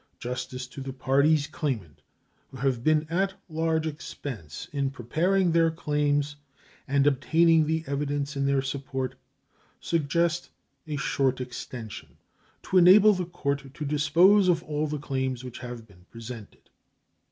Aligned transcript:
Justice 0.17 0.65
to 0.65 0.81
the 0.81 0.93
parties 0.93 1.45
claimant, 1.45 2.01
who 2.49 2.57
have 2.57 2.83
been 2.83 3.05
at 3.07 3.35
large 3.47 3.85
expense 3.85 4.67
in 4.73 4.89
preparing 4.89 5.51
their 5.51 5.69
claims 5.69 6.37
and 6.87 7.05
obtaining 7.05 7.67
the 7.67 7.83
evidence 7.85 8.35
in 8.35 8.47
their 8.47 8.63
support, 8.63 9.13
suggests 9.79 10.49
a 10.87 10.95
short 10.97 11.39
extension, 11.39 12.17
to 12.63 12.79
enable 12.79 13.13
the 13.13 13.27
court 13.27 13.71
to 13.75 13.85
dispose 13.85 14.47
of 14.47 14.63
all 14.63 14.85
of 14.85 14.89
the 14.89 14.97
claims 14.97 15.43
which 15.43 15.59
have 15.59 15.85
been 15.87 16.03
presented. 16.09 16.71